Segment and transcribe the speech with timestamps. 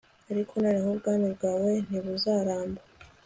[0.31, 2.81] ariko noneho, ubwami bwawe ntibuzaramba